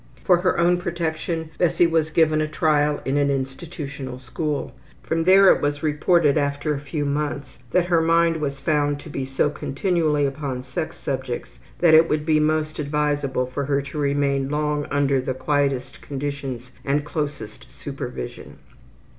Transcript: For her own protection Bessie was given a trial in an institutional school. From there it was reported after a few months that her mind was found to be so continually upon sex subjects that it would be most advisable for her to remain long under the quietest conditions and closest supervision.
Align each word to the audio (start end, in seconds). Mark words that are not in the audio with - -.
For 0.23 0.37
her 0.37 0.57
own 0.57 0.77
protection 0.77 1.51
Bessie 1.59 1.85
was 1.85 2.09
given 2.09 2.41
a 2.41 2.47
trial 2.47 2.99
in 3.05 3.17
an 3.17 3.29
institutional 3.29 4.17
school. 4.17 4.71
From 5.03 5.25
there 5.25 5.53
it 5.53 5.61
was 5.61 5.83
reported 5.83 6.39
after 6.39 6.73
a 6.73 6.79
few 6.79 7.05
months 7.05 7.59
that 7.69 7.85
her 7.85 8.01
mind 8.01 8.37
was 8.37 8.59
found 8.59 8.99
to 9.01 9.11
be 9.11 9.25
so 9.25 9.51
continually 9.51 10.25
upon 10.25 10.63
sex 10.63 10.97
subjects 10.97 11.59
that 11.81 11.93
it 11.93 12.09
would 12.09 12.25
be 12.25 12.39
most 12.39 12.79
advisable 12.79 13.45
for 13.45 13.65
her 13.65 13.79
to 13.83 13.99
remain 13.99 14.49
long 14.49 14.87
under 14.89 15.21
the 15.21 15.35
quietest 15.35 16.01
conditions 16.01 16.71
and 16.83 17.05
closest 17.05 17.71
supervision. 17.71 18.57